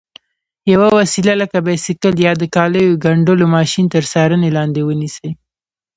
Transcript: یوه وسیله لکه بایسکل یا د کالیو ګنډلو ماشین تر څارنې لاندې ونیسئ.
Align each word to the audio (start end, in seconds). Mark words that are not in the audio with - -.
یوه 0.73 0.87
وسیله 0.99 1.33
لکه 1.41 1.57
بایسکل 1.65 2.15
یا 2.25 2.33
د 2.41 2.43
کالیو 2.55 2.99
ګنډلو 3.05 3.45
ماشین 3.55 3.85
تر 3.93 4.03
څارنې 4.11 4.49
لاندې 4.57 4.81
ونیسئ. 4.85 5.29